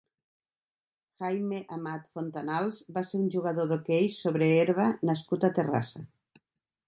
Jaime 1.23 1.57
Amat 1.75 2.07
Fontanals 2.15 2.79
va 2.97 3.03
ser 3.09 3.19
un 3.23 3.27
jugador 3.35 3.69
d'hoquei 3.73 4.09
sobre 4.15 4.47
herba 4.65 4.87
nascut 5.11 5.45
a 5.45 5.53
Terrassa. 5.61 6.05